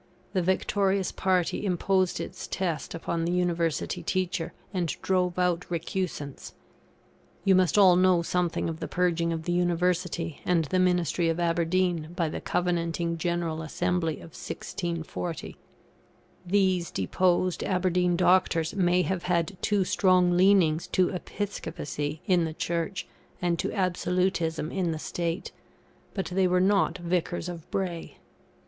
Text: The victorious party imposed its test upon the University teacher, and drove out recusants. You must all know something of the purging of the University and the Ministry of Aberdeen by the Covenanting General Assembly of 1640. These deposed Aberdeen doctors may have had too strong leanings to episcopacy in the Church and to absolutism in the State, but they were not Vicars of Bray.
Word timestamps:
The 0.33 0.41
victorious 0.41 1.11
party 1.11 1.63
imposed 1.63 2.19
its 2.19 2.47
test 2.47 2.95
upon 2.95 3.23
the 3.23 3.31
University 3.31 4.01
teacher, 4.01 4.51
and 4.73 4.87
drove 5.03 5.37
out 5.37 5.69
recusants. 5.69 6.55
You 7.45 7.53
must 7.53 7.77
all 7.77 7.95
know 7.95 8.23
something 8.23 8.67
of 8.67 8.79
the 8.79 8.87
purging 8.87 9.31
of 9.31 9.43
the 9.43 9.51
University 9.51 10.41
and 10.43 10.65
the 10.65 10.79
Ministry 10.79 11.29
of 11.29 11.39
Aberdeen 11.39 12.13
by 12.15 12.29
the 12.29 12.41
Covenanting 12.41 13.19
General 13.19 13.61
Assembly 13.61 14.15
of 14.15 14.33
1640. 14.33 15.55
These 16.47 16.89
deposed 16.89 17.63
Aberdeen 17.63 18.15
doctors 18.15 18.73
may 18.73 19.03
have 19.03 19.21
had 19.25 19.55
too 19.61 19.83
strong 19.83 20.35
leanings 20.35 20.87
to 20.87 21.09
episcopacy 21.09 22.23
in 22.25 22.45
the 22.45 22.55
Church 22.55 23.05
and 23.39 23.59
to 23.59 23.71
absolutism 23.71 24.71
in 24.71 24.93
the 24.93 24.97
State, 24.97 25.51
but 26.15 26.25
they 26.25 26.47
were 26.47 26.59
not 26.59 26.97
Vicars 26.97 27.47
of 27.47 27.69
Bray. 27.69 28.17